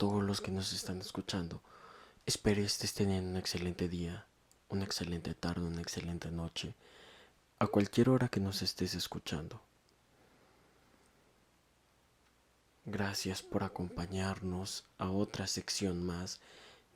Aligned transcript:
todos 0.00 0.24
los 0.24 0.40
que 0.40 0.50
nos 0.50 0.72
están 0.72 0.98
escuchando. 1.02 1.60
Espero 2.24 2.62
estés 2.62 2.94
teniendo 2.94 3.32
un 3.32 3.36
excelente 3.36 3.86
día, 3.86 4.26
una 4.70 4.84
excelente 4.84 5.34
tarde, 5.34 5.66
una 5.66 5.82
excelente 5.82 6.30
noche, 6.30 6.74
a 7.58 7.66
cualquier 7.66 8.08
hora 8.08 8.30
que 8.30 8.40
nos 8.40 8.62
estés 8.62 8.94
escuchando. 8.94 9.60
Gracias 12.86 13.42
por 13.42 13.62
acompañarnos 13.62 14.86
a 14.96 15.10
otra 15.10 15.46
sección 15.46 16.02
más 16.02 16.40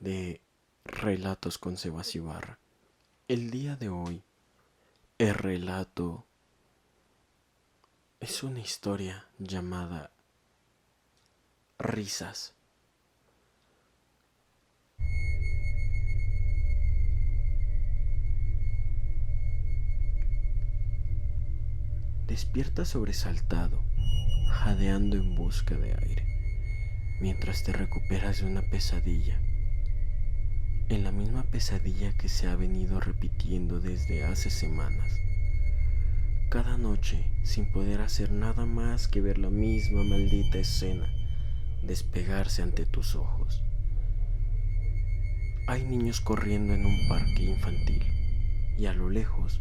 de 0.01 0.41
Relatos 0.87 1.59
con 1.59 1.77
Sebas 1.77 2.15
Ibarra. 2.15 2.59
El 3.29 3.51
día 3.51 3.77
de 3.77 3.91
hoy, 3.91 4.23
el 5.19 5.35
relato 5.35 6.25
es 8.21 8.43
una 8.43 8.61
historia 8.61 9.29
llamada 9.39 10.11
Risas. 11.79 12.54
Despierta 22.35 22.85
sobresaltado, 22.85 23.81
jadeando 24.51 25.17
en 25.17 25.37
busca 25.37 25.77
de 25.77 25.93
aire, 25.93 26.27
mientras 27.21 27.63
te 27.63 27.73
recuperas 27.73 28.41
de 28.41 28.47
una 28.47 28.63
pesadilla. 28.63 29.39
En 30.89 31.05
la 31.05 31.13
misma 31.13 31.45
pesadilla 31.45 32.13
que 32.17 32.29
se 32.29 32.49
ha 32.49 32.57
venido 32.57 32.99
repitiendo 32.99 33.79
desde 33.79 34.25
hace 34.25 34.51
semanas. 34.51 35.17
Cada 36.51 36.77
noche, 36.77 37.25
sin 37.45 37.71
poder 37.71 38.01
hacer 38.01 38.33
nada 38.33 38.67
más 38.67 39.07
que 39.07 39.21
ver 39.21 39.39
la 39.39 39.51
misma 39.51 40.03
maldita 40.03 40.59
escena 40.59 41.07
despegarse 41.85 42.63
ante 42.63 42.85
tus 42.85 43.15
ojos. 43.15 43.63
Hay 45.69 45.85
niños 45.85 46.21
corriendo 46.21 46.75
en 46.75 46.85
un 46.85 47.09
parque 47.09 47.45
infantil 47.45 48.03
y 48.77 48.87
a 48.87 48.93
lo 48.93 49.09
lejos 49.09 49.61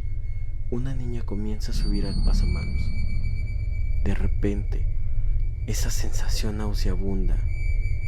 una 0.74 0.96
niña 0.96 1.22
comienza 1.22 1.72
a 1.72 1.76
subir 1.76 2.08
al 2.08 2.16
pasamanos. 2.26 2.82
De 4.04 4.16
repente, 4.16 4.84
esa 5.68 5.92
sensación 5.92 6.58
nauseabunda 6.58 7.38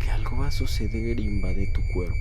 que 0.01 0.09
algo 0.09 0.37
va 0.37 0.47
a 0.47 0.51
suceder 0.51 1.19
invade 1.19 1.71
tu 1.75 1.81
cuerpo. 1.93 2.15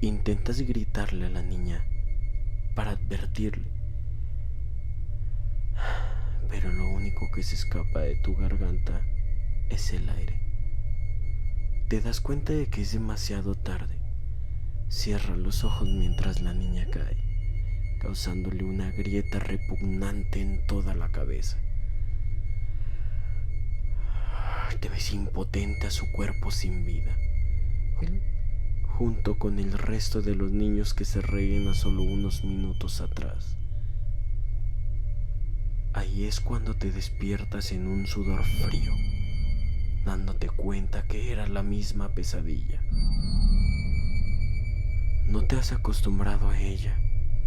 Intentas 0.00 0.60
gritarle 0.62 1.26
a 1.26 1.30
la 1.30 1.42
niña 1.42 1.84
para 2.74 2.90
advertirle, 2.90 3.70
pero 6.50 6.72
lo 6.72 6.90
único 6.94 7.30
que 7.32 7.44
se 7.44 7.54
escapa 7.54 8.00
de 8.00 8.16
tu 8.16 8.34
garganta 8.34 9.00
es 9.70 9.92
el 9.92 10.08
aire. 10.08 10.40
Te 11.88 12.00
das 12.00 12.20
cuenta 12.20 12.52
de 12.52 12.66
que 12.66 12.82
es 12.82 12.92
demasiado 12.92 13.54
tarde. 13.54 14.00
Cierra 14.88 15.36
los 15.36 15.62
ojos 15.62 15.88
mientras 15.88 16.40
la 16.40 16.54
niña 16.54 16.88
cae 16.90 17.23
causándole 18.04 18.64
una 18.64 18.90
grieta 18.90 19.38
repugnante 19.38 20.38
en 20.42 20.66
toda 20.66 20.94
la 20.94 21.10
cabeza. 21.10 21.56
Te 24.78 24.90
ves 24.90 25.14
impotente 25.14 25.86
a 25.86 25.90
su 25.90 26.12
cuerpo 26.12 26.50
sin 26.50 26.84
vida, 26.84 27.16
junto 28.98 29.38
con 29.38 29.58
el 29.58 29.72
resto 29.72 30.20
de 30.20 30.34
los 30.34 30.52
niños 30.52 30.92
que 30.92 31.06
se 31.06 31.22
reían 31.22 31.66
a 31.68 31.74
solo 31.74 32.02
unos 32.02 32.44
minutos 32.44 33.00
atrás. 33.00 33.56
Ahí 35.94 36.24
es 36.24 36.40
cuando 36.40 36.74
te 36.74 36.92
despiertas 36.92 37.72
en 37.72 37.86
un 37.86 38.06
sudor 38.06 38.44
frío, 38.44 38.92
dándote 40.04 40.48
cuenta 40.48 41.04
que 41.04 41.32
era 41.32 41.46
la 41.46 41.62
misma 41.62 42.10
pesadilla. 42.10 42.82
No 45.26 45.46
te 45.46 45.56
has 45.56 45.72
acostumbrado 45.72 46.50
a 46.50 46.60
ella 46.60 46.98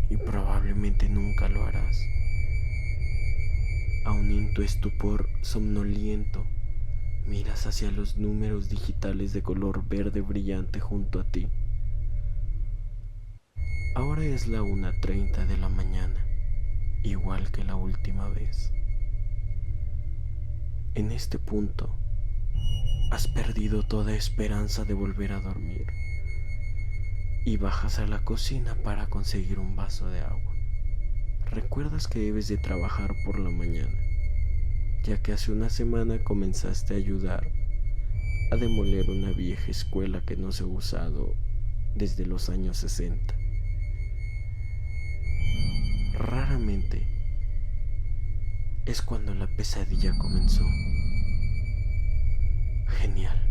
y 0.10 0.18
probablemente 0.18 1.10
nunca 1.10 1.50
lo 1.50 1.66
harás. 1.66 2.02
Aún 4.06 4.32
en 4.32 4.54
tu 4.54 4.62
estupor 4.62 5.28
somnoliento, 5.42 6.46
miras 7.26 7.68
hacia 7.68 7.92
los 7.92 8.18
números 8.18 8.70
digitales 8.70 9.34
de 9.34 9.42
color 9.42 9.88
verde 9.88 10.22
brillante 10.22 10.80
junto 10.80 11.20
a 11.20 11.26
ti. 11.26 11.48
Ahora 13.96 14.24
es 14.24 14.48
la 14.48 14.62
1.30 14.62 15.46
de 15.46 15.58
la 15.58 15.70
mañana, 15.70 16.26
igual 17.04 17.52
que 17.52 17.64
la 17.64 17.76
última 17.76 18.30
vez. 18.30 18.72
En 20.94 21.12
este 21.12 21.38
punto, 21.38 21.96
has 23.12 23.28
perdido 23.28 23.84
toda 23.84 24.16
esperanza 24.16 24.84
de 24.86 24.94
volver 24.94 25.32
a 25.32 25.42
dormir 25.42 25.86
y 27.48 27.56
bajas 27.56 27.98
a 28.00 28.06
la 28.06 28.26
cocina 28.26 28.76
para 28.84 29.08
conseguir 29.08 29.58
un 29.58 29.78
vaso 29.78 30.10
de 30.10 30.20
agua. 30.20 30.54
Recuerdas 31.50 32.10
que 32.10 32.20
debes 32.20 32.50
de 32.50 32.58
trabajar 32.58 33.16
por 33.26 33.40
la 33.40 33.50
mañana, 33.50 33.98
ya 35.06 35.22
que 35.22 35.32
hace 35.32 35.54
una 35.54 35.70
semana 35.70 36.22
comenzaste 36.26 36.94
a 36.94 36.98
ayudar 36.98 37.50
a 38.52 38.58
demoler 38.58 39.10
una 39.10 39.32
vieja 39.32 39.72
escuela 39.72 40.22
que 40.26 40.36
no 40.36 40.52
se 40.52 40.64
ha 40.64 40.68
usado 40.68 41.36
desde 41.96 42.26
los 42.26 42.50
años 42.50 42.76
60. 42.80 43.34
Raramente 46.16 47.08
es 48.86 49.02
cuando 49.02 49.34
la 49.34 49.48
pesadilla 49.48 50.12
comenzó. 50.18 50.66
Genial. 53.00 53.42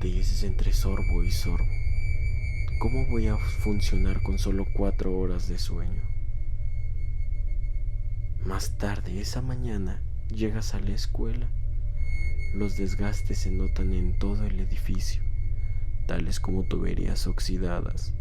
Te 0.00 0.06
dices 0.06 0.44
entre 0.44 0.72
sorbo 0.72 1.24
y 1.24 1.32
sorbo. 1.32 1.80
¿Cómo 2.80 3.04
voy 3.08 3.26
a 3.26 3.36
funcionar 3.36 4.22
con 4.22 4.38
solo 4.38 4.64
cuatro 4.72 5.14
horas 5.18 5.48
de 5.48 5.58
sueño? 5.58 6.02
Más 8.42 8.78
tarde 8.78 9.20
esa 9.20 9.42
mañana 9.42 10.02
llegas 10.34 10.74
a 10.74 10.80
la 10.80 10.92
escuela. 10.92 11.46
Los 12.54 12.78
desgastes 12.78 13.36
se 13.36 13.50
notan 13.50 13.92
en 13.92 14.18
todo 14.18 14.46
el 14.46 14.60
edificio, 14.60 15.22
tales 16.06 16.40
como 16.40 16.62
tuberías 16.62 17.26
oxidadas, 17.26 18.14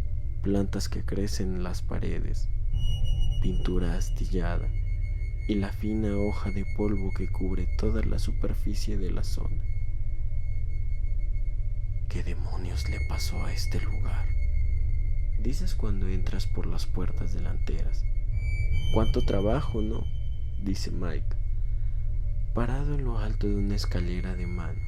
plantas 0.43 0.89
que 0.89 1.05
crecen 1.05 1.55
en 1.55 1.63
las 1.63 1.81
paredes, 1.81 2.49
pintura 3.41 3.95
astillada 3.95 4.69
y 5.47 5.55
la 5.55 5.71
fina 5.71 6.17
hoja 6.17 6.51
de 6.51 6.65
polvo 6.75 7.13
que 7.13 7.31
cubre 7.31 7.65
toda 7.77 8.03
la 8.03 8.19
superficie 8.19 8.97
de 8.97 9.09
la 9.09 9.23
zona. 9.23 9.63
¿Qué 12.09 12.23
demonios 12.23 12.89
le 12.89 12.99
pasó 13.07 13.45
a 13.45 13.53
este 13.53 13.79
lugar? 13.79 14.38
Dices 15.41 15.73
cuando 15.73 16.07
entras 16.09 16.47
por 16.47 16.67
las 16.67 16.85
puertas 16.85 17.33
delanteras. 17.33 18.03
¿Cuánto 18.93 19.23
trabajo, 19.23 19.81
no? 19.81 20.03
dice 20.61 20.91
Mike, 20.91 21.37
parado 22.53 22.95
en 22.95 23.05
lo 23.05 23.19
alto 23.19 23.47
de 23.47 23.55
una 23.55 23.75
escalera 23.75 24.35
de 24.35 24.45
mano. 24.45 24.79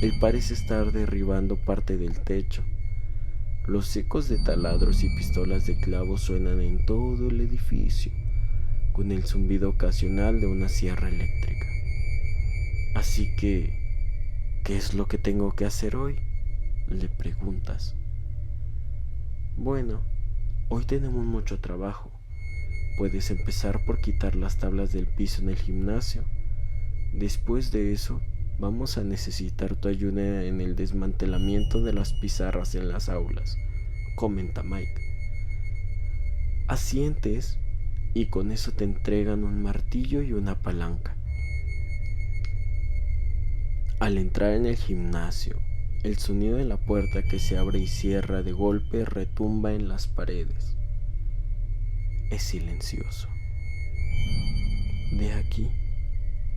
Él 0.00 0.12
parece 0.20 0.54
estar 0.54 0.92
derribando 0.92 1.56
parte 1.56 1.96
del 1.96 2.20
techo. 2.20 2.62
Los 3.66 3.94
ecos 3.96 4.28
de 4.28 4.38
taladros 4.38 5.02
y 5.02 5.08
pistolas 5.16 5.66
de 5.66 5.76
clavo 5.80 6.18
suenan 6.18 6.60
en 6.60 6.86
todo 6.86 7.28
el 7.28 7.40
edificio, 7.40 8.12
con 8.92 9.10
el 9.10 9.24
zumbido 9.24 9.70
ocasional 9.70 10.40
de 10.40 10.46
una 10.46 10.68
sierra 10.68 11.08
eléctrica. 11.08 11.66
Así 12.94 13.34
que, 13.36 14.60
¿qué 14.64 14.76
es 14.76 14.94
lo 14.94 15.08
que 15.08 15.18
tengo 15.18 15.54
que 15.56 15.64
hacer 15.64 15.96
hoy? 15.96 16.16
le 16.88 17.08
preguntas. 17.08 17.97
Bueno, 19.60 20.02
hoy 20.68 20.84
tenemos 20.84 21.26
mucho 21.26 21.58
trabajo. 21.58 22.12
Puedes 22.96 23.28
empezar 23.32 23.84
por 23.84 24.00
quitar 24.00 24.36
las 24.36 24.58
tablas 24.58 24.92
del 24.92 25.08
piso 25.08 25.42
en 25.42 25.48
el 25.48 25.56
gimnasio. 25.56 26.22
Después 27.12 27.72
de 27.72 27.92
eso, 27.92 28.20
vamos 28.60 28.98
a 28.98 29.02
necesitar 29.02 29.74
tu 29.74 29.88
ayuda 29.88 30.44
en 30.44 30.60
el 30.60 30.76
desmantelamiento 30.76 31.82
de 31.82 31.92
las 31.92 32.12
pizarras 32.12 32.76
en 32.76 32.88
las 32.88 33.08
aulas, 33.08 33.56
comenta 34.14 34.62
Mike. 34.62 34.94
Asientes 36.68 37.58
y 38.14 38.26
con 38.26 38.52
eso 38.52 38.70
te 38.70 38.84
entregan 38.84 39.42
un 39.42 39.60
martillo 39.60 40.22
y 40.22 40.34
una 40.34 40.62
palanca. 40.62 41.16
Al 43.98 44.18
entrar 44.18 44.52
en 44.52 44.66
el 44.66 44.76
gimnasio, 44.76 45.58
el 46.04 46.16
sonido 46.16 46.58
de 46.58 46.64
la 46.64 46.76
puerta 46.76 47.22
que 47.22 47.40
se 47.40 47.58
abre 47.58 47.80
y 47.80 47.88
cierra 47.88 48.42
de 48.42 48.52
golpe 48.52 49.04
retumba 49.04 49.72
en 49.72 49.88
las 49.88 50.06
paredes. 50.06 50.76
Es 52.30 52.42
silencioso. 52.42 53.28
De 55.10 55.32
aquí, 55.32 55.68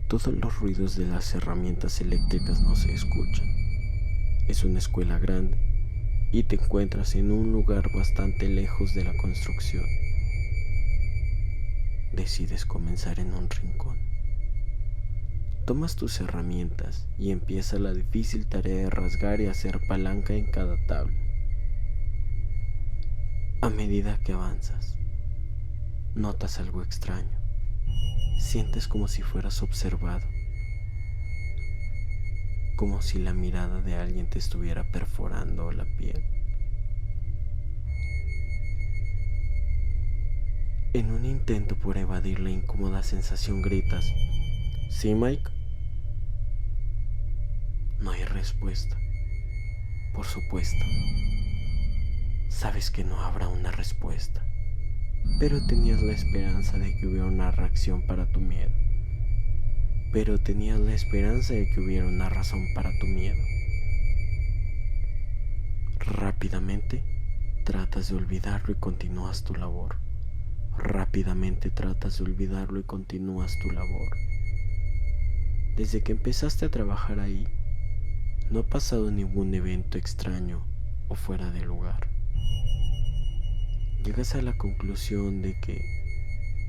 todos 0.08 0.28
los 0.28 0.56
ruidos 0.58 0.96
de 0.96 1.06
las 1.06 1.34
herramientas 1.34 2.00
eléctricas 2.00 2.60
no 2.60 2.76
se 2.76 2.92
escuchan. 2.92 3.48
Es 4.46 4.62
una 4.62 4.78
escuela 4.78 5.18
grande 5.18 5.56
y 6.30 6.44
te 6.44 6.56
encuentras 6.56 7.16
en 7.16 7.32
un 7.32 7.50
lugar 7.50 7.90
bastante 7.92 8.48
lejos 8.48 8.94
de 8.94 9.04
la 9.04 9.16
construcción. 9.16 9.84
Decides 12.12 12.64
comenzar 12.64 13.18
en 13.18 13.34
un 13.34 13.48
rincón. 13.50 14.11
Tomas 15.64 15.94
tus 15.94 16.20
herramientas 16.20 17.06
y 17.18 17.30
empieza 17.30 17.78
la 17.78 17.92
difícil 17.92 18.46
tarea 18.46 18.78
de 18.78 18.90
rasgar 18.90 19.40
y 19.40 19.46
hacer 19.46 19.78
palanca 19.86 20.34
en 20.34 20.50
cada 20.50 20.76
tabla. 20.88 21.16
A 23.60 23.70
medida 23.70 24.18
que 24.24 24.32
avanzas, 24.32 24.96
notas 26.16 26.58
algo 26.58 26.82
extraño. 26.82 27.38
Sientes 28.40 28.88
como 28.88 29.06
si 29.06 29.22
fueras 29.22 29.62
observado, 29.62 30.26
como 32.74 33.00
si 33.00 33.20
la 33.20 33.32
mirada 33.32 33.80
de 33.82 33.94
alguien 33.94 34.28
te 34.28 34.40
estuviera 34.40 34.90
perforando 34.90 35.70
la 35.70 35.84
piel. 35.96 36.24
En 40.92 41.12
un 41.12 41.24
intento 41.24 41.76
por 41.76 41.98
evadir 41.98 42.40
la 42.40 42.50
incómoda 42.50 43.04
sensación 43.04 43.62
gritas, 43.62 44.04
¿Sí, 44.92 45.14
Mike? 45.14 45.50
No 47.98 48.12
hay 48.12 48.22
respuesta. 48.24 48.96
Por 50.14 50.26
supuesto. 50.26 50.84
Sabes 52.50 52.90
que 52.90 53.02
no 53.02 53.18
habrá 53.18 53.48
una 53.48 53.72
respuesta. 53.72 54.46
Pero 55.40 55.66
tenías 55.66 56.00
la 56.02 56.12
esperanza 56.12 56.78
de 56.78 56.94
que 56.94 57.06
hubiera 57.06 57.24
una 57.24 57.50
reacción 57.50 58.06
para 58.06 58.30
tu 58.30 58.38
miedo. 58.38 58.70
Pero 60.12 60.38
tenías 60.38 60.78
la 60.78 60.94
esperanza 60.94 61.54
de 61.54 61.68
que 61.70 61.80
hubiera 61.80 62.06
una 62.06 62.28
razón 62.28 62.62
para 62.74 62.90
tu 63.00 63.06
miedo. 63.06 63.42
Rápidamente 65.98 67.02
tratas 67.64 68.10
de 68.10 68.16
olvidarlo 68.16 68.72
y 68.72 68.76
continúas 68.76 69.42
tu 69.42 69.54
labor. 69.54 69.96
Rápidamente 70.76 71.70
tratas 71.70 72.18
de 72.18 72.24
olvidarlo 72.24 72.78
y 72.78 72.84
continúas 72.84 73.58
tu 73.58 73.70
labor. 73.70 74.31
Desde 75.76 76.02
que 76.02 76.12
empezaste 76.12 76.66
a 76.66 76.70
trabajar 76.70 77.18
ahí, 77.18 77.46
no 78.50 78.60
ha 78.60 78.66
pasado 78.66 79.10
ningún 79.10 79.54
evento 79.54 79.96
extraño 79.96 80.66
o 81.08 81.14
fuera 81.14 81.50
de 81.50 81.62
lugar. 81.62 82.08
Llegas 84.04 84.34
a 84.34 84.42
la 84.42 84.52
conclusión 84.58 85.40
de 85.40 85.58
que 85.60 85.80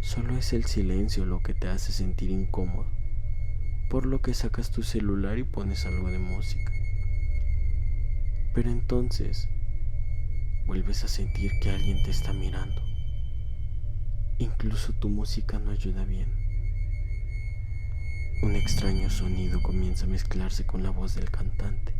solo 0.01 0.37
es 0.37 0.53
el 0.53 0.63
silencio 0.63 1.25
lo 1.25 1.43
que 1.43 1.53
te 1.53 1.67
hace 1.67 1.91
sentir 1.91 2.29
incómodo, 2.29 2.87
por 3.89 4.05
lo 4.05 4.21
que 4.21 4.33
sacas 4.33 4.71
tu 4.71 4.83
celular 4.83 5.37
y 5.37 5.43
pones 5.43 5.85
algo 5.85 6.09
de 6.09 6.19
música. 6.19 6.71
Pero 8.53 8.71
entonces 8.71 9.49
vuelves 10.65 11.03
a 11.03 11.09
sentir 11.09 11.51
que 11.61 11.71
alguien 11.71 12.01
te 12.03 12.11
está 12.11 12.31
mirando. 12.31 12.81
Incluso 14.39 14.93
tu 14.93 15.09
música 15.09 15.59
no 15.59 15.71
ayuda 15.71 16.05
bien. 16.05 16.42
Un 18.43 18.57
extraño 18.57 19.09
sonido 19.09 19.61
comienza 19.61 20.03
a 20.03 20.09
mezclarse 20.09 20.65
con 20.65 20.83
la 20.83 20.89
voz 20.89 21.15
del 21.15 21.31
cantante. 21.31 21.93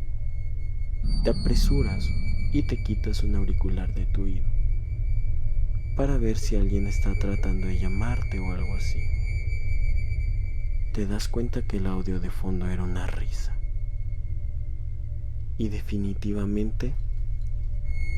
Te 1.24 1.30
apresuras 1.30 2.06
y 2.52 2.64
te 2.64 2.84
quitas 2.84 3.24
un 3.24 3.36
auricular 3.36 3.94
de 3.94 4.06
tu 4.08 4.24
oído 4.24 4.46
para 5.96 6.18
ver 6.18 6.38
si 6.38 6.58
alguien 6.58 6.86
está 6.88 7.14
tratando 7.18 7.68
de 7.68 7.80
llamarte 7.80 8.40
o 8.40 8.52
algo 8.52 8.76
así. 8.76 9.00
Te 10.94 11.08
das 11.08 11.30
cuenta 11.30 11.62
que 11.62 11.78
el 11.78 11.88
audio 11.88 12.20
de 12.20 12.30
fondo 12.30 12.68
era 12.68 12.84
una 12.84 13.08
risa. 13.08 13.58
Y 15.58 15.70
definitivamente 15.70 16.94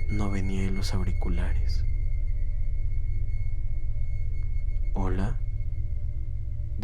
no 0.10 0.32
venía 0.32 0.64
de 0.64 0.72
los 0.72 0.96
auriculares. 0.96 1.86
Hola 4.96 5.38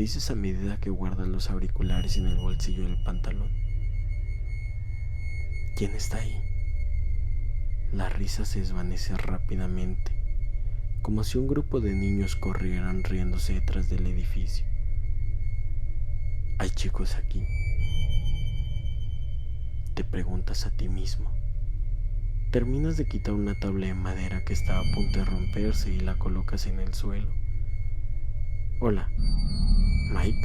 dices 0.02 0.32
a 0.32 0.36
medida 0.36 0.78
que 0.78 0.90
guardas 0.90 1.28
los 1.28 1.52
auriculares 1.52 2.18
en 2.18 2.26
el 2.26 2.36
bolsillo 2.38 2.86
del 2.86 3.02
pantalón. 3.04 3.52
¿Quién 5.78 5.92
está 5.92 6.18
ahí? 6.18 6.42
La 7.94 8.10
risa 8.10 8.46
se 8.46 8.62
desvanece 8.62 9.16
rápidamente, 9.16 10.12
como 11.04 11.24
si 11.24 11.38
un 11.38 11.48
grupo 11.48 11.82
de 11.82 11.94
niños 11.94 12.36
corrieran 12.36 13.04
riéndose 13.04 13.54
detrás 13.54 13.92
del 13.92 14.08
edificio. 14.08 14.66
¿Hay 16.58 16.72
chicos 16.72 17.14
aquí? 17.14 17.44
Te 19.94 20.04
preguntas 20.04 20.66
a 20.66 20.72
ti 20.72 20.90
mismo. 20.90 21.32
Terminas 22.52 22.98
de 22.98 23.08
quitar 23.08 23.36
una 23.36 23.54
tabla 23.60 23.86
de 23.86 23.94
madera 23.94 24.44
que 24.46 24.54
estaba 24.54 24.80
a 24.80 24.96
punto 24.96 25.20
de 25.20 25.26
romperse 25.26 25.94
y 25.94 26.00
la 26.00 26.18
colocas 26.18 26.66
en 26.66 26.80
el 26.80 26.96
suelo. 26.96 27.32
Hola, 28.84 29.12
Mike. 30.12 30.42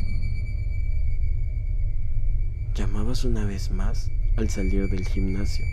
Llamabas 2.75 3.25
una 3.25 3.47
vez 3.47 3.71
más 3.71 4.11
al 4.37 4.51
salir 4.51 4.91
del 4.91 5.09
gimnasio. 5.09 5.65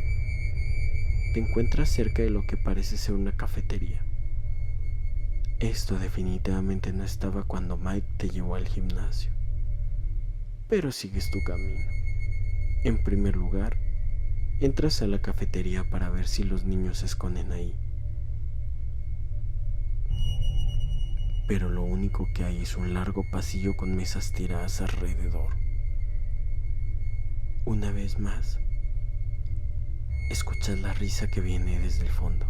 Te 1.34 1.42
encuentras 1.42 1.90
cerca 1.90 2.24
de 2.24 2.30
lo 2.30 2.44
que 2.48 2.56
parece 2.56 2.96
ser 2.96 3.16
una 3.16 3.34
cafetería. 3.34 4.02
Esto 5.60 6.00
definitivamente 6.00 6.94
no 6.94 7.04
estaba 7.04 7.44
cuando 7.44 7.76
Mike 7.76 8.08
te 8.16 8.30
llevó 8.30 8.56
al 8.56 8.70
gimnasio. 8.70 9.30
Pero 10.70 10.94
sigues 10.94 11.30
tu 11.32 11.44
camino. 11.44 11.82
En 12.86 13.04
primer 13.04 13.36
lugar, 13.36 13.76
entras 14.62 15.02
a 15.02 15.08
la 15.08 15.22
cafetería 15.22 15.84
para 15.90 16.10
ver 16.10 16.30
si 16.30 16.46
los 16.46 16.64
niños 16.64 17.00
se 17.00 17.08
esconden 17.08 17.52
ahí. 17.52 17.76
Pero 21.54 21.70
lo 21.70 21.84
único 21.84 22.28
que 22.34 22.44
hay 22.44 22.64
es 22.64 22.78
un 22.78 22.96
largo 22.96 23.30
pasillo 23.30 23.78
con 23.78 23.96
mesas 23.96 24.32
tiradas 24.32 24.82
alrededor. 24.82 25.56
Una 27.64 27.92
vez 27.92 28.18
más, 28.18 28.58
escuchas 30.32 30.80
la 30.80 30.94
risa 30.94 31.28
que 31.28 31.42
viene 31.42 31.78
desde 31.78 32.08
el 32.08 32.10
fondo. 32.10 32.48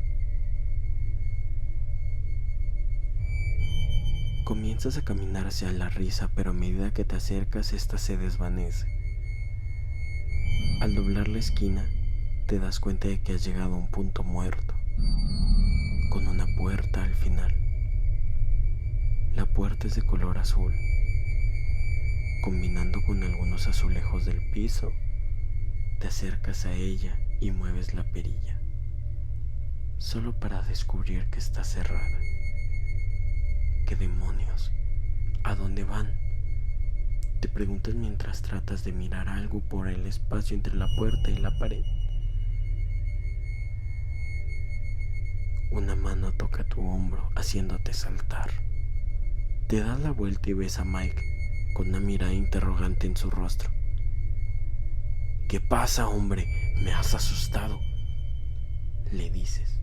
Comienzas 4.45 4.97
a 4.97 5.01
caminar 5.01 5.47
hacia 5.47 5.73
la 5.73 5.89
risa, 5.89 6.31
pero 6.33 6.51
a 6.51 6.53
medida 6.53 6.93
que 6.93 7.03
te 7.03 7.17
acercas, 7.17 7.73
esta 7.73 7.97
se 7.97 8.15
desvanece. 8.15 8.87
Al 10.79 10.95
doblar 10.95 11.27
la 11.27 11.39
esquina, 11.39 11.85
te 12.47 12.57
das 12.57 12.79
cuenta 12.79 13.09
de 13.09 13.19
que 13.19 13.33
has 13.33 13.43
llegado 13.43 13.73
a 13.73 13.79
un 13.79 13.87
punto 13.89 14.23
muerto, 14.23 14.75
con 16.09 16.25
una 16.25 16.45
puerta 16.55 17.03
al 17.03 17.15
final. 17.15 17.72
La 19.35 19.47
puerta 19.47 19.87
es 19.87 19.95
de 19.95 20.03
color 20.03 20.37
azul. 20.37 20.75
Combinando 22.43 22.99
con 23.07 23.23
algunos 23.23 23.65
azulejos 23.65 24.25
del 24.25 24.37
piso, 24.51 24.93
te 25.99 26.05
acercas 26.07 26.67
a 26.67 26.73
ella 26.73 27.17
y 27.41 27.49
mueves 27.49 27.95
la 27.95 28.03
perilla, 28.03 28.61
solo 29.97 30.39
para 30.39 30.61
descubrir 30.61 31.25
que 31.31 31.39
está 31.39 31.63
cerrada. 31.63 32.19
¿Qué 33.87 33.95
demonios? 33.95 34.71
¿A 35.43 35.55
dónde 35.55 35.83
van? 35.83 36.13
Te 37.41 37.47
preguntas 37.47 37.95
mientras 37.95 38.43
tratas 38.43 38.83
de 38.83 38.91
mirar 38.91 39.27
algo 39.29 39.61
por 39.61 39.87
el 39.87 40.05
espacio 40.05 40.55
entre 40.55 40.75
la 40.75 40.87
puerta 40.95 41.31
y 41.31 41.39
la 41.39 41.57
pared. 41.57 41.83
Una 45.71 45.95
mano 45.95 46.31
toca 46.33 46.63
tu 46.65 46.87
hombro 46.87 47.31
haciéndote 47.35 47.93
saltar. 47.93 48.51
Te 49.73 49.79
das 49.79 49.99
la 50.01 50.11
vuelta 50.11 50.51
y 50.51 50.53
ves 50.53 50.77
a 50.77 50.85
Mike 50.85 51.19
con 51.73 51.89
una 51.89 51.99
mirada 51.99 52.31
interrogante 52.31 53.07
en 53.07 53.17
su 53.17 53.31
rostro. 53.31 53.71
¿Qué 55.49 55.59
pasa, 55.61 56.07
hombre? 56.09 56.45
Me 56.83 56.91
has 56.91 57.15
asustado. 57.15 57.81
Le 59.11 59.31
dices. 59.31 59.79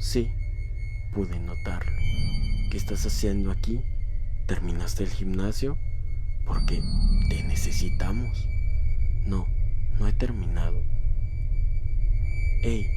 Sí, 0.00 0.28
pude 1.12 1.38
notarlo. 1.38 1.92
¿Qué 2.72 2.78
estás 2.78 3.06
haciendo 3.06 3.52
aquí? 3.52 3.80
¿Terminaste 4.48 5.04
el 5.04 5.10
gimnasio? 5.10 5.78
Porque 6.46 6.82
te 7.28 7.44
necesitamos. 7.44 8.48
No, 9.24 9.46
no 10.00 10.08
he 10.08 10.12
terminado. 10.14 10.82
Hey, 12.62 12.88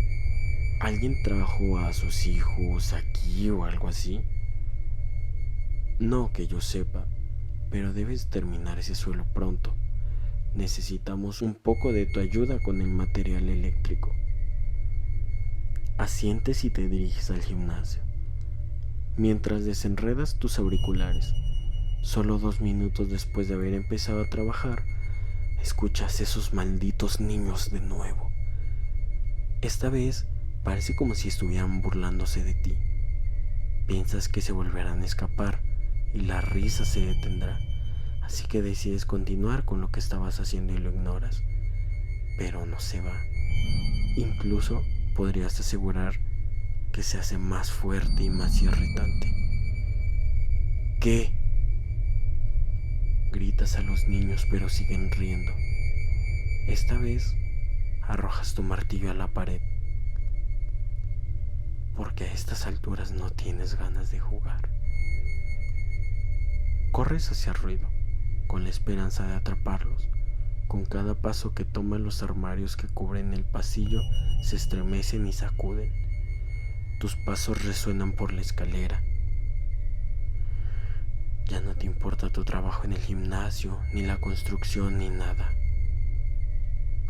¿alguien 0.79 1.22
trajo 1.22 1.77
a 1.77 1.93
sus 1.93 2.25
hijos 2.25 2.93
aquí 2.93 3.51
o 3.51 3.65
algo 3.65 3.89
así? 3.89 4.20
No 6.00 6.31
que 6.33 6.47
yo 6.47 6.59
sepa, 6.59 7.05
pero 7.69 7.93
debes 7.93 8.27
terminar 8.27 8.79
ese 8.79 8.95
suelo 8.95 9.25
pronto. 9.33 9.75
Necesitamos 10.55 11.41
un 11.41 11.55
poco 11.55 11.93
de 11.93 12.05
tu 12.07 12.19
ayuda 12.19 12.59
con 12.62 12.81
el 12.81 12.88
material 12.88 13.47
eléctrico. 13.50 14.12
Asientes 15.97 16.63
y 16.65 16.71
te 16.71 16.88
diriges 16.88 17.29
al 17.29 17.41
gimnasio. 17.41 18.01
Mientras 19.17 19.65
desenredas 19.65 20.39
tus 20.39 20.57
auriculares, 20.57 21.33
solo 22.01 22.39
dos 22.39 22.62
minutos 22.62 23.09
después 23.09 23.47
de 23.47 23.53
haber 23.53 23.75
empezado 23.75 24.23
a 24.23 24.29
trabajar, 24.29 24.83
escuchas 25.62 26.21
esos 26.21 26.53
malditos 26.53 27.19
niños 27.19 27.71
de 27.71 27.79
nuevo. 27.79 28.31
Esta 29.62 29.89
vez 29.89 30.25
parece 30.63 30.95
como 30.95 31.13
si 31.13 31.27
estuvieran 31.27 31.81
burlándose 31.81 32.43
de 32.43 32.55
ti. 32.55 32.75
Piensas 33.88 34.27
que 34.27 34.41
se 34.41 34.51
volverán 34.51 35.01
a 35.01 35.05
escapar, 35.05 35.62
y 36.13 36.22
la 36.22 36.41
risa 36.41 36.86
se 36.86 37.05
detendrá 37.05 37.60
Así 38.24 38.48
que 38.48 38.62
decides 38.62 39.05
continuar 39.05 39.65
con 39.65 39.82
lo 39.82 39.89
que 39.89 40.00
estabas 40.00 40.39
haciendo 40.39 40.74
y 40.74 40.77
lo 40.77 40.89
ignoras. 40.89 41.43
Pero 42.38 42.65
no 42.65 42.79
se 42.79 43.01
va. 43.01 43.15
Incluso 44.15 44.82
podrías 45.15 45.60
asegurar 45.60 46.15
que 46.91 47.03
se 47.03 47.17
hace 47.17 47.38
más 47.38 47.72
fuerte 47.72 48.24
y 48.24 48.29
más 48.29 48.62
irritante. 48.62 49.32
¿Qué? 51.00 51.32
Gritas 53.32 53.75
a 53.75 53.82
los 53.82 54.08
niños 54.08 54.48
pero 54.50 54.70
siguen 54.70 55.12
riendo. 55.12 55.51
Esta 56.67 56.98
vez 56.98 57.36
arrojas 58.03 58.53
tu 58.53 58.63
martillo 58.63 59.12
a 59.12 59.15
la 59.15 59.27
pared. 59.27 59.62
Porque 61.96 62.24
a 62.24 62.34
estas 62.34 62.65
alturas 62.65 63.12
no 63.12 63.29
tienes 63.32 63.75
ganas 63.75 64.12
de 64.12 64.20
jugar. 64.20 64.82
Corres 66.93 67.29
hacia 67.29 67.51
el 67.51 67.57
ruido, 67.57 67.89
con 68.47 68.63
la 68.63 68.69
esperanza 68.69 69.27
de 69.27 69.33
atraparlos. 69.33 70.07
Con 70.69 70.85
cada 70.85 71.13
paso 71.13 71.53
que 71.53 71.65
toman 71.65 72.05
los 72.05 72.23
armarios 72.23 72.77
que 72.77 72.88
cubren 72.88 73.33
el 73.33 73.43
pasillo, 73.43 74.00
se 74.43 74.55
estremecen 74.55 75.27
y 75.27 75.33
sacuden. 75.33 75.91
Tus 77.01 77.17
pasos 77.17 77.65
resuenan 77.65 78.13
por 78.13 78.31
la 78.31 78.39
escalera. 78.39 79.03
Ya 81.47 81.59
no 81.59 81.75
te 81.75 81.85
importa 81.85 82.29
tu 82.29 82.45
trabajo 82.45 82.85
en 82.85 82.93
el 82.93 83.00
gimnasio, 83.00 83.77
ni 83.93 84.03
la 84.03 84.21
construcción, 84.21 85.00
ni 85.00 85.09
nada 85.09 85.50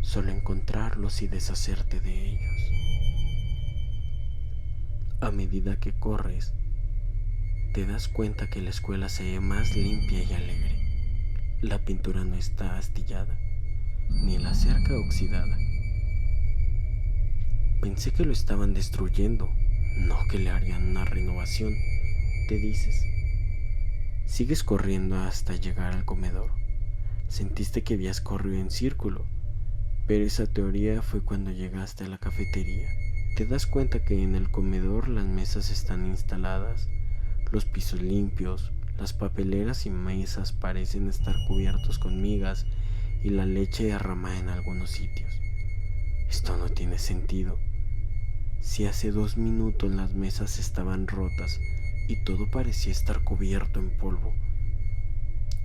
solo 0.04 0.30
encontrarlos 0.30 1.22
y 1.22 1.28
deshacerte 1.28 1.98
de 2.00 2.28
ellos. 2.30 2.70
A 5.20 5.30
medida 5.30 5.76
que 5.76 5.92
corres, 5.98 6.54
te 7.74 7.86
das 7.86 8.06
cuenta 8.06 8.48
que 8.48 8.62
la 8.62 8.70
escuela 8.70 9.08
se 9.08 9.24
ve 9.24 9.40
más 9.40 9.74
limpia 9.74 10.22
y 10.22 10.32
alegre. 10.32 10.78
La 11.60 11.80
pintura 11.80 12.24
no 12.24 12.36
está 12.36 12.78
astillada, 12.78 13.36
ni 14.10 14.38
la 14.38 14.54
cerca 14.54 14.96
oxidada. 14.96 15.58
Pensé 17.80 18.12
que 18.12 18.24
lo 18.24 18.32
estaban 18.32 18.74
destruyendo, 18.74 19.50
no 19.96 20.16
que 20.30 20.38
le 20.38 20.50
harían 20.50 20.86
una 20.86 21.04
renovación, 21.04 21.74
te 22.46 22.58
dices. 22.58 23.04
Sigues 24.24 24.62
corriendo 24.62 25.18
hasta 25.18 25.56
llegar 25.56 25.94
al 25.94 26.04
comedor. 26.04 26.52
Sentiste 27.26 27.82
que 27.82 27.94
habías 27.94 28.20
corrido 28.20 28.60
en 28.60 28.70
círculo, 28.70 29.26
pero 30.06 30.24
esa 30.24 30.46
teoría 30.46 31.02
fue 31.02 31.24
cuando 31.24 31.50
llegaste 31.50 32.04
a 32.04 32.08
la 32.08 32.18
cafetería. 32.18 32.86
Te 33.36 33.46
das 33.46 33.66
cuenta 33.66 34.04
que 34.04 34.22
en 34.22 34.36
el 34.36 34.48
comedor 34.52 35.08
las 35.08 35.26
mesas 35.26 35.70
están 35.72 36.06
instaladas, 36.06 36.88
los 37.54 37.64
pisos 37.64 38.02
limpios, 38.02 38.72
las 38.98 39.12
papeleras 39.12 39.86
y 39.86 39.90
mesas 39.90 40.50
parecen 40.50 41.08
estar 41.08 41.36
cubiertos 41.46 42.00
con 42.00 42.20
migas 42.20 42.66
y 43.22 43.30
la 43.30 43.46
leche 43.46 43.84
derramada 43.84 44.36
en 44.40 44.48
algunos 44.48 44.90
sitios. 44.90 45.30
Esto 46.28 46.56
no 46.56 46.68
tiene 46.68 46.98
sentido. 46.98 47.60
Si 48.60 48.86
hace 48.86 49.12
dos 49.12 49.36
minutos 49.36 49.94
las 49.94 50.14
mesas 50.14 50.58
estaban 50.58 51.06
rotas 51.06 51.60
y 52.08 52.24
todo 52.24 52.50
parecía 52.50 52.90
estar 52.90 53.22
cubierto 53.22 53.78
en 53.78 53.96
polvo, 53.98 54.34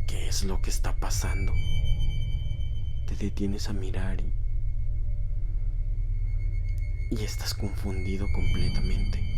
¿qué 0.08 0.27
es 0.27 0.43
lo 0.43 0.62
que 0.62 0.69
está 0.69 0.96
pasando? 0.96 1.53
te 3.08 3.15
detienes 3.15 3.67
a 3.67 3.74
mirar 3.74 4.22
y, 4.22 4.31
y 7.15 7.24
estás 7.24 7.55
confundido 7.55 8.27
completamente. 8.31 9.28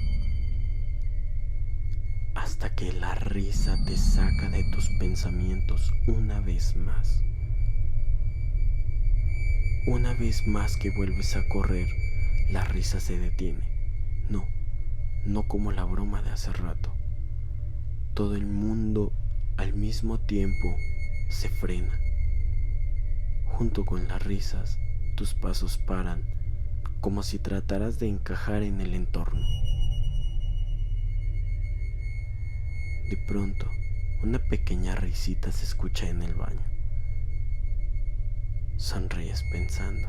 Hasta 2.35 2.73
que 2.75 2.93
la 2.93 3.15
risa 3.15 3.77
te 3.85 3.97
saca 3.97 4.49
de 4.49 4.63
tus 4.71 4.89
pensamientos 4.99 5.93
una 6.07 6.39
vez 6.39 6.75
más. 6.75 7.23
Una 9.87 10.13
vez 10.13 10.47
más 10.47 10.77
que 10.77 10.91
vuelves 10.91 11.35
a 11.35 11.47
correr, 11.47 11.87
la 12.51 12.63
risa 12.63 12.99
se 12.99 13.17
detiene. 13.17 13.67
No, 14.29 14.47
no 15.25 15.47
como 15.47 15.71
la 15.71 15.83
broma 15.83 16.21
de 16.21 16.29
hace 16.29 16.53
rato. 16.53 16.93
Todo 18.13 18.35
el 18.35 18.45
mundo 18.45 19.11
al 19.57 19.73
mismo 19.73 20.19
tiempo 20.19 20.75
se 21.29 21.49
frena 21.49 21.97
Junto 23.51 23.85
con 23.85 24.07
las 24.07 24.23
risas, 24.23 24.79
tus 25.15 25.35
pasos 25.35 25.77
paran, 25.77 26.23
como 26.99 27.21
si 27.21 27.37
trataras 27.37 27.99
de 27.99 28.07
encajar 28.07 28.63
en 28.63 28.81
el 28.81 28.95
entorno. 28.95 29.41
De 33.11 33.17
pronto, 33.17 33.69
una 34.23 34.39
pequeña 34.39 34.95
risita 34.95 35.51
se 35.51 35.65
escucha 35.65 36.07
en 36.07 36.23
el 36.23 36.33
baño. 36.33 36.63
Sonríes 38.77 39.43
pensando. 39.51 40.07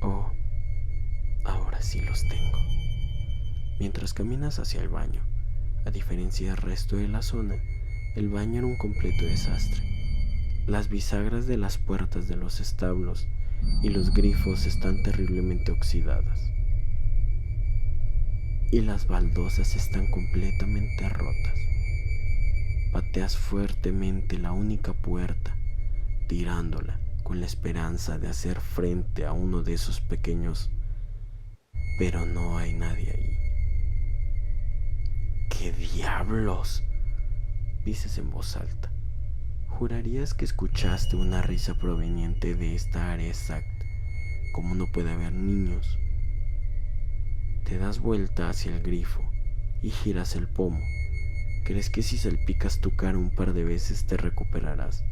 Oh, 0.00 0.32
ahora 1.44 1.80
sí 1.80 2.00
los 2.00 2.20
tengo. 2.22 2.58
Mientras 3.78 4.12
caminas 4.12 4.58
hacia 4.58 4.80
el 4.80 4.88
baño, 4.88 5.22
a 5.86 5.92
diferencia 5.92 6.48
del 6.48 6.56
resto 6.56 6.96
de 6.96 7.06
la 7.06 7.22
zona, 7.22 7.54
el 8.16 8.28
baño 8.28 8.58
era 8.58 8.66
un 8.66 8.78
completo 8.78 9.24
desastre. 9.24 9.84
Las 10.66 10.88
bisagras 10.88 11.46
de 11.46 11.58
las 11.58 11.78
puertas 11.78 12.26
de 12.26 12.34
los 12.34 12.58
establos 12.58 13.28
y 13.84 13.90
los 13.90 14.12
grifos 14.12 14.66
están 14.66 15.00
terriblemente 15.04 15.70
oxidadas. 15.70 16.40
Y 18.72 18.80
las 18.80 19.06
baldosas 19.06 19.76
están 19.76 20.06
completamente 20.06 21.06
rotas. 21.10 21.58
Pateas 22.90 23.36
fuertemente 23.36 24.38
la 24.38 24.52
única 24.52 24.94
puerta, 24.94 25.54
tirándola 26.26 26.98
con 27.22 27.40
la 27.40 27.44
esperanza 27.44 28.18
de 28.18 28.28
hacer 28.28 28.60
frente 28.60 29.26
a 29.26 29.32
uno 29.32 29.62
de 29.62 29.74
esos 29.74 30.00
pequeños, 30.00 30.70
pero 31.98 32.24
no 32.24 32.56
hay 32.56 32.72
nadie 32.72 33.10
ahí. 33.10 33.38
¿Qué 35.50 35.72
diablos? 35.72 36.82
dices 37.84 38.16
en 38.16 38.30
voz 38.30 38.56
alta. 38.56 38.90
Jurarías 39.68 40.32
que 40.32 40.46
escuchaste 40.46 41.16
una 41.16 41.42
risa 41.42 41.74
proveniente 41.74 42.54
de 42.54 42.74
esta 42.74 43.12
área 43.12 43.28
exacta, 43.28 43.84
como 44.54 44.74
no 44.74 44.86
puede 44.86 45.12
haber 45.12 45.34
niños. 45.34 45.98
Te 47.64 47.78
das 47.78 48.00
vuelta 48.00 48.48
hacia 48.48 48.74
el 48.74 48.82
grifo 48.82 49.22
y 49.82 49.90
giras 49.90 50.36
el 50.36 50.48
pomo. 50.48 50.80
¿Crees 51.64 51.90
que 51.90 52.02
si 52.02 52.18
salpicas 52.18 52.80
tu 52.80 52.94
cara 52.96 53.18
un 53.18 53.30
par 53.30 53.52
de 53.52 53.64
veces 53.64 54.06
te 54.06 54.16
recuperarás? 54.16 55.04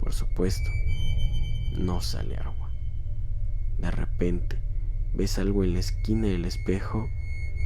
Por 0.00 0.12
supuesto, 0.12 0.70
no 1.78 2.00
sale 2.00 2.36
agua. 2.36 2.70
De 3.78 3.90
repente, 3.90 4.60
ves 5.14 5.38
algo 5.38 5.64
en 5.64 5.74
la 5.74 5.80
esquina 5.80 6.28
del 6.28 6.44
espejo 6.44 7.08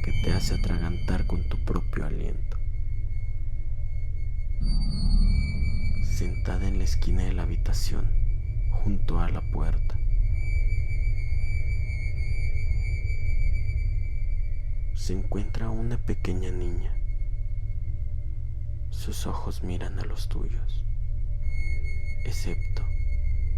que 0.03 0.11
te 0.23 0.33
hace 0.33 0.55
atragantar 0.55 1.25
con 1.25 1.43
tu 1.49 1.57
propio 1.65 2.05
aliento 2.05 2.63
sentada 6.13 6.67
en 6.67 6.77
la 6.77 6.83
esquina 6.83 7.23
de 7.23 7.33
la 7.33 7.43
habitación, 7.43 8.07
junto 8.69 9.19
a 9.19 9.29
la 9.29 9.41
puerta. 9.41 9.97
Se 15.03 15.11
encuentra 15.11 15.69
una 15.69 15.97
pequeña 15.97 16.49
niña. 16.49 16.95
Sus 18.89 19.27
ojos 19.27 19.61
miran 19.61 19.99
a 19.99 20.05
los 20.05 20.29
tuyos, 20.29 20.85
excepto 22.23 22.85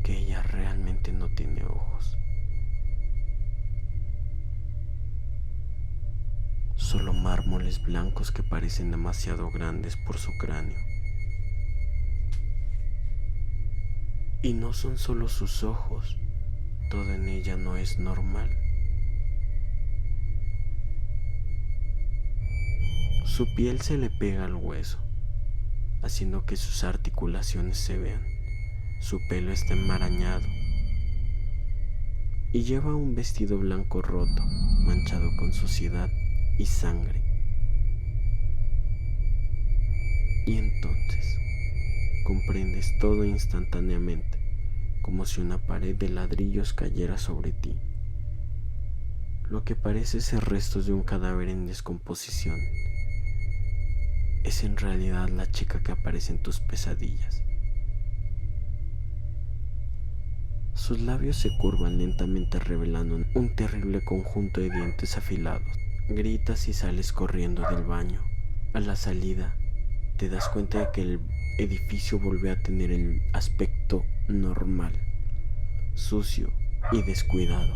que 0.03 0.17
ella 0.17 0.41
realmente 0.41 1.11
no 1.11 1.27
tiene 1.35 1.63
ojos. 1.63 2.17
Solo 6.77 7.13
mármoles 7.13 7.79
blancos 7.83 8.31
que 8.31 8.41
parecen 8.41 8.89
demasiado 8.89 9.51
grandes 9.51 9.97
por 9.97 10.17
su 10.17 10.31
cráneo. 10.39 10.79
Y 14.41 14.53
no 14.53 14.73
son 14.73 14.97
solo 14.97 15.27
sus 15.27 15.61
ojos, 15.61 16.17
todo 16.89 17.13
en 17.13 17.29
ella 17.29 17.55
no 17.55 17.77
es 17.77 17.99
normal. 17.99 18.64
Su 23.35 23.53
piel 23.53 23.81
se 23.81 23.97
le 23.97 24.09
pega 24.09 24.45
al 24.45 24.55
hueso, 24.55 24.97
haciendo 26.01 26.45
que 26.45 26.55
sus 26.55 26.85
articulaciones 26.85 27.77
se 27.77 27.97
vean. 27.97 28.25
Su 29.01 29.19
pelo 29.27 29.51
está 29.51 29.73
enmarañado 29.73 30.47
y 32.53 32.63
lleva 32.63 32.95
un 32.95 33.13
vestido 33.13 33.57
blanco 33.57 34.01
roto, 34.01 34.41
manchado 34.85 35.29
con 35.37 35.51
suciedad 35.51 36.09
y 36.57 36.65
sangre. 36.65 37.21
Y 40.45 40.55
entonces 40.55 41.37
comprendes 42.25 42.97
todo 43.01 43.25
instantáneamente, 43.25 44.39
como 45.01 45.25
si 45.25 45.41
una 45.41 45.57
pared 45.57 45.93
de 45.93 46.07
ladrillos 46.07 46.71
cayera 46.71 47.17
sobre 47.17 47.51
ti. 47.51 47.75
Lo 49.49 49.65
que 49.65 49.75
parece 49.75 50.21
ser 50.21 50.45
restos 50.45 50.85
de 50.85 50.93
un 50.93 51.03
cadáver 51.03 51.49
en 51.49 51.67
descomposición. 51.67 52.55
Es 54.45 54.63
en 54.63 54.77
realidad 54.77 55.27
la 55.29 55.49
chica 55.49 55.81
que 55.81 55.91
aparece 55.91 56.31
en 56.31 56.41
tus 56.41 56.59
pesadillas. 56.59 57.41
Sus 60.75 61.01
labios 61.01 61.37
se 61.37 61.49
curvan 61.57 61.97
lentamente 61.97 62.59
revelando 62.59 63.15
un 63.33 63.55
terrible 63.55 64.03
conjunto 64.03 64.61
de 64.61 64.69
dientes 64.69 65.17
afilados. 65.17 65.67
Gritas 66.09 66.67
y 66.67 66.73
sales 66.73 67.11
corriendo 67.11 67.67
del 67.71 67.83
baño. 67.83 68.21
A 68.73 68.81
la 68.81 68.95
salida, 68.95 69.55
te 70.17 70.29
das 70.29 70.47
cuenta 70.49 70.79
de 70.79 70.91
que 70.93 71.01
el 71.01 71.19
edificio 71.57 72.19
volvió 72.19 72.51
a 72.51 72.61
tener 72.61 72.91
el 72.91 73.21
aspecto 73.33 74.05
normal, 74.27 74.93
sucio 75.95 76.53
y 76.91 77.01
descuidado. 77.01 77.73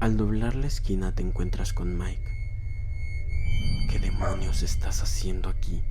Al 0.00 0.16
doblar 0.16 0.54
la 0.54 0.66
esquina 0.66 1.14
te 1.14 1.22
encuentras 1.22 1.74
con 1.74 1.98
Mike. 1.98 2.35
¿Qué 3.90 3.98
demonios 3.98 4.62
estás 4.62 5.02
haciendo 5.02 5.48
aquí? 5.48 5.82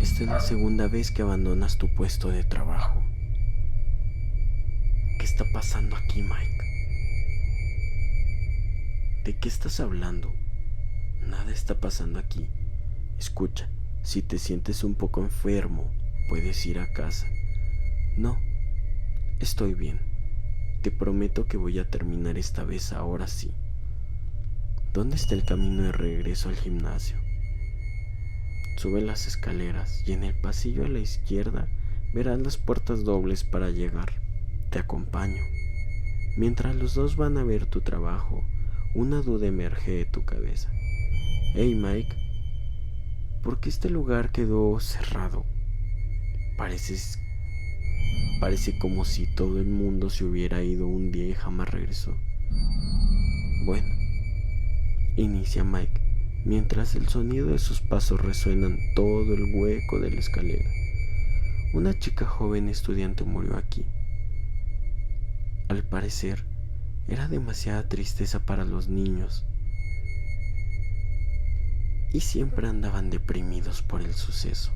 Esta 0.00 0.24
es 0.24 0.28
la 0.28 0.40
segunda 0.40 0.88
vez 0.88 1.10
que 1.10 1.22
abandonas 1.22 1.78
tu 1.78 1.92
puesto 1.94 2.28
de 2.28 2.44
trabajo. 2.44 3.02
¿Qué 5.18 5.24
está 5.24 5.44
pasando 5.52 5.96
aquí, 5.96 6.22
Mike? 6.22 6.62
¿De 9.24 9.36
qué 9.38 9.48
estás 9.48 9.78
hablando? 9.78 10.34
Nada 11.20 11.52
está 11.52 11.78
pasando 11.78 12.18
aquí. 12.18 12.48
Escucha, 13.18 13.70
si 14.02 14.22
te 14.22 14.38
sientes 14.38 14.82
un 14.82 14.96
poco 14.96 15.22
enfermo, 15.22 15.92
puedes 16.28 16.66
ir 16.66 16.80
a 16.80 16.92
casa. 16.92 17.28
No, 18.16 18.36
estoy 19.38 19.74
bien. 19.74 20.00
Te 20.82 20.90
prometo 20.90 21.44
que 21.44 21.56
voy 21.56 21.78
a 21.78 21.88
terminar 21.88 22.36
esta 22.36 22.64
vez 22.64 22.92
ahora 22.92 23.28
sí. 23.28 23.52
¿Dónde 24.92 25.16
está 25.16 25.34
el 25.34 25.44
camino 25.44 25.84
de 25.84 25.92
regreso 25.92 26.50
al 26.50 26.56
gimnasio? 26.56 27.16
Sube 28.76 29.00
las 29.00 29.26
escaleras 29.26 30.04
y 30.06 30.12
en 30.12 30.22
el 30.22 30.34
pasillo 30.34 30.84
a 30.84 30.88
la 30.88 30.98
izquierda 30.98 31.66
verás 32.12 32.38
las 32.38 32.58
puertas 32.58 33.02
dobles 33.02 33.42
para 33.42 33.70
llegar. 33.70 34.12
Te 34.70 34.80
acompaño. 34.80 35.42
Mientras 36.36 36.76
los 36.76 36.94
dos 36.94 37.16
van 37.16 37.38
a 37.38 37.42
ver 37.42 37.64
tu 37.64 37.80
trabajo, 37.80 38.44
una 38.94 39.22
duda 39.22 39.46
emerge 39.46 39.92
de 39.92 40.04
tu 40.04 40.26
cabeza. 40.26 40.70
Hey 41.54 41.74
Mike, 41.74 42.14
¿por 43.42 43.60
qué 43.60 43.70
este 43.70 43.88
lugar 43.88 44.30
quedó 44.30 44.78
cerrado? 44.78 45.46
Pareces. 46.58 47.18
Parece 48.40 48.78
como 48.78 49.06
si 49.06 49.26
todo 49.36 49.58
el 49.58 49.68
mundo 49.68 50.10
se 50.10 50.24
hubiera 50.24 50.62
ido 50.62 50.86
un 50.86 51.12
día 51.12 51.28
y 51.28 51.34
jamás 51.34 51.70
regresó. 51.70 52.14
Bueno, 53.64 54.01
inicia 55.16 55.64
Mike, 55.64 56.00
mientras 56.44 56.94
el 56.94 57.08
sonido 57.08 57.48
de 57.48 57.58
sus 57.58 57.80
pasos 57.80 58.20
resuenan 58.20 58.78
todo 58.94 59.34
el 59.34 59.54
hueco 59.54 60.00
de 60.00 60.10
la 60.10 60.20
escalera. 60.20 60.68
Una 61.74 61.98
chica 61.98 62.26
joven 62.26 62.68
estudiante 62.68 63.24
murió 63.24 63.56
aquí. 63.56 63.84
Al 65.68 65.82
parecer, 65.84 66.44
era 67.08 67.28
demasiada 67.28 67.88
tristeza 67.88 68.40
para 68.44 68.64
los 68.64 68.88
niños 68.88 69.44
y 72.12 72.20
siempre 72.20 72.68
andaban 72.68 73.10
deprimidos 73.10 73.82
por 73.82 74.02
el 74.02 74.14
suceso. 74.14 74.72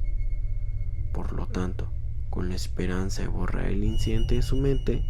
Por 1.12 1.32
lo 1.32 1.46
tanto, 1.46 1.90
con 2.30 2.48
la 2.48 2.56
esperanza 2.56 3.22
de 3.22 3.28
borrar 3.28 3.66
el 3.66 3.84
incidente 3.84 4.36
de 4.36 4.42
su 4.42 4.56
mente, 4.56 5.04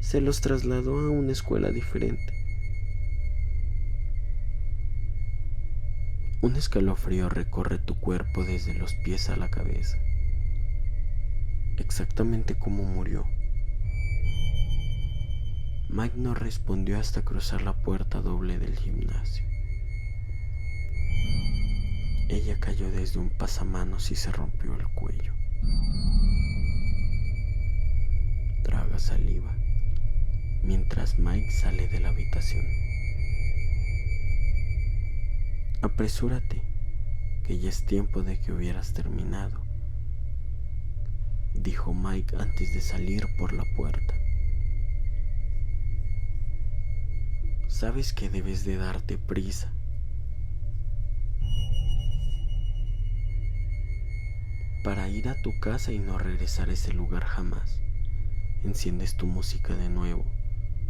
se 0.00 0.20
los 0.20 0.40
trasladó 0.40 0.98
a 0.98 1.10
una 1.10 1.32
escuela 1.32 1.70
diferente. 1.70 2.35
Un 6.46 6.54
escalofrío 6.54 7.28
recorre 7.28 7.76
tu 7.76 7.98
cuerpo 7.98 8.44
desde 8.44 8.72
los 8.72 8.94
pies 8.94 9.30
a 9.30 9.36
la 9.36 9.50
cabeza, 9.50 9.98
exactamente 11.76 12.54
como 12.54 12.84
murió. 12.84 13.24
Mike 15.88 16.14
no 16.16 16.34
respondió 16.34 17.00
hasta 17.00 17.22
cruzar 17.22 17.62
la 17.62 17.72
puerta 17.72 18.20
doble 18.20 18.60
del 18.60 18.76
gimnasio. 18.78 19.44
Ella 22.28 22.56
cayó 22.60 22.92
desde 22.92 23.18
un 23.18 23.30
pasamanos 23.30 24.12
y 24.12 24.14
se 24.14 24.30
rompió 24.30 24.76
el 24.76 24.86
cuello. 24.94 25.34
Traga 28.62 29.00
saliva 29.00 29.52
mientras 30.62 31.18
Mike 31.18 31.50
sale 31.50 31.88
de 31.88 31.98
la 31.98 32.10
habitación. 32.10 32.85
Apresúrate, 35.86 36.64
que 37.44 37.60
ya 37.60 37.68
es 37.68 37.86
tiempo 37.86 38.24
de 38.24 38.40
que 38.40 38.50
hubieras 38.50 38.92
terminado, 38.92 39.62
dijo 41.54 41.94
Mike 41.94 42.34
antes 42.40 42.74
de 42.74 42.80
salir 42.80 43.24
por 43.38 43.52
la 43.52 43.62
puerta. 43.76 44.12
Sabes 47.68 48.12
que 48.12 48.28
debes 48.28 48.64
de 48.64 48.78
darte 48.78 49.16
prisa 49.16 49.72
para 54.82 55.08
ir 55.08 55.28
a 55.28 55.40
tu 55.40 55.52
casa 55.60 55.92
y 55.92 56.00
no 56.00 56.18
regresar 56.18 56.68
a 56.68 56.72
ese 56.72 56.92
lugar 56.92 57.22
jamás. 57.22 57.80
Enciendes 58.64 59.16
tu 59.16 59.28
música 59.28 59.76
de 59.76 59.88
nuevo 59.88 60.26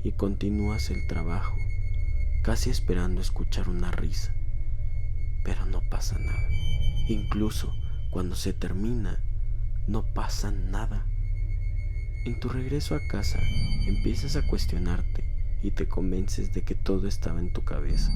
y 0.03 0.13
continúas 0.13 0.89
el 0.89 1.07
trabajo, 1.07 1.55
casi 2.43 2.71
esperando 2.71 3.21
escuchar 3.21 3.69
una 3.69 3.91
risa. 3.91 4.36
Pero 5.47 5.65
no 5.65 5.81
pasa 5.89 6.19
nada. 6.19 6.49
Incluso 7.09 7.73
cuando 8.11 8.35
se 8.35 8.53
termina, 8.53 9.23
no 9.87 10.03
pasa 10.03 10.51
nada. 10.51 11.07
En 12.25 12.41
tu 12.41 12.49
regreso 12.49 12.97
a 12.97 13.07
casa, 13.07 13.39
empiezas 13.87 14.35
a 14.35 14.45
cuestionarte 14.49 15.23
y 15.63 15.71
te 15.71 15.87
convences 15.87 16.53
de 16.53 16.63
que 16.63 16.75
todo 16.75 17.07
estaba 17.07 17.39
en 17.39 17.53
tu 17.53 17.63
cabeza 17.63 18.11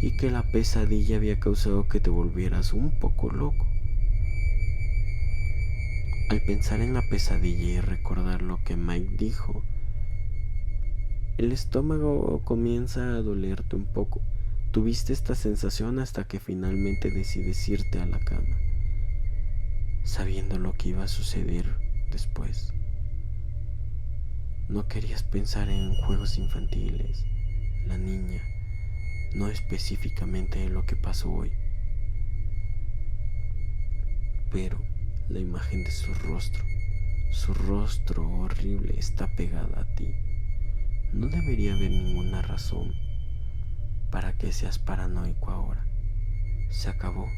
y 0.00 0.16
que 0.16 0.30
la 0.30 0.50
pesadilla 0.50 1.16
había 1.16 1.38
causado 1.38 1.88
que 1.88 2.00
te 2.00 2.08
volvieras 2.08 2.72
un 2.72 2.98
poco 2.98 3.28
loco. 3.28 3.66
Al 6.30 6.40
pensar 6.40 6.80
en 6.80 6.94
la 6.94 7.02
pesadilla 7.10 7.68
y 7.68 7.80
recordar 7.80 8.40
lo 8.40 8.64
que 8.64 8.76
Mike 8.76 9.16
dijo, 9.18 9.62
el 11.36 11.52
estómago 11.52 12.40
comienza 12.44 13.02
a 13.02 13.22
dolerte 13.22 13.76
un 13.76 13.84
poco. 13.84 14.22
Tuviste 14.78 15.12
esta 15.12 15.34
sensación 15.34 15.98
hasta 15.98 16.22
que 16.22 16.38
finalmente 16.38 17.10
decides 17.10 17.68
irte 17.68 17.98
a 17.98 18.06
la 18.06 18.20
cama, 18.20 18.56
sabiendo 20.04 20.56
lo 20.56 20.74
que 20.74 20.90
iba 20.90 21.02
a 21.02 21.08
suceder 21.08 21.66
después. 22.12 22.72
No 24.68 24.86
querías 24.86 25.24
pensar 25.24 25.68
en 25.68 25.92
juegos 26.06 26.38
infantiles, 26.38 27.24
la 27.88 27.98
niña, 27.98 28.40
no 29.34 29.48
específicamente 29.48 30.62
en 30.62 30.74
lo 30.74 30.86
que 30.86 30.94
pasó 30.94 31.28
hoy. 31.28 31.50
Pero 34.52 34.78
la 35.28 35.40
imagen 35.40 35.82
de 35.82 35.90
su 35.90 36.14
rostro. 36.14 36.62
Su 37.32 37.52
rostro 37.52 38.30
horrible 38.30 38.94
está 38.96 39.26
pegada 39.34 39.80
a 39.80 39.94
ti. 39.96 40.14
No 41.12 41.26
debería 41.26 41.74
haber 41.74 41.90
ninguna 41.90 42.42
razón 42.42 43.07
para 44.10 44.32
que 44.32 44.52
seas 44.52 44.78
paranoico 44.78 45.50
ahora. 45.50 45.84
Se 46.70 46.88
acabó. 46.88 47.28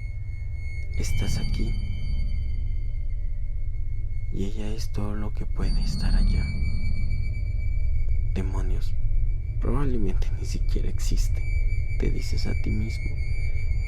Estás 0.99 1.39
aquí. 1.39 1.75
Y 4.33 4.45
ella 4.45 4.69
es 4.69 4.93
todo 4.93 5.15
lo 5.15 5.33
que 5.35 5.47
puede 5.47 5.81
estar 5.81 6.15
allá. 6.15 6.45
Demonios. 8.35 8.95
Probablemente 9.61 10.27
ni 10.39 10.47
siquiera 10.47 10.89
existe, 10.89 11.43
te 11.99 12.11
dices 12.11 12.47
a 12.47 12.55
ti 12.63 12.71
mismo, 12.71 13.11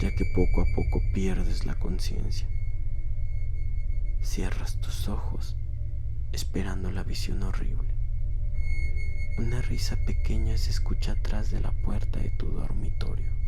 ya 0.02 0.14
que 0.14 0.26
poco 0.34 0.60
a 0.60 0.66
poco 0.74 1.00
pierdes 1.14 1.64
la 1.64 1.74
conciencia. 1.76 2.46
Cierras 4.20 4.76
tus 4.82 5.08
ojos 5.08 5.56
esperando 6.32 6.90
la 6.90 7.04
visión 7.04 7.42
horrible. 7.42 7.91
Una 9.38 9.62
risa 9.62 9.96
pequeña 9.96 10.58
se 10.58 10.70
escucha 10.70 11.12
atrás 11.12 11.50
de 11.50 11.60
la 11.60 11.70
puerta 11.70 12.18
de 12.18 12.28
tu 12.30 12.48
dormitorio. 12.48 13.41